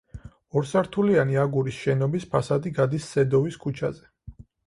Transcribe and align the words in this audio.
ორსართულიანი 0.61 1.37
აგურის 1.41 1.77
შენობის 1.81 2.25
ფასადი 2.33 2.73
გადის 2.79 3.05
სედოვის 3.17 3.61
ქუჩაზე. 3.67 4.43